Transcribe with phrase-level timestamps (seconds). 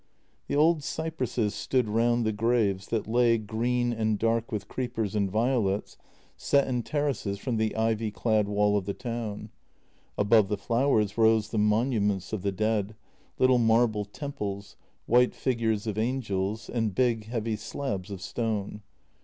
[0.47, 5.29] The old cypresses stood round the graves that lay, green and dark with creepers and
[5.29, 5.95] violets,
[6.35, 9.51] set in terraces from the ivy JENNY 295 clad wall of the town.
[10.17, 12.95] Above the flowers rose the monuments of the dead,
[13.37, 14.75] little marble temples,
[15.05, 18.81] white figures of angels, and big, heavy slabs of stone.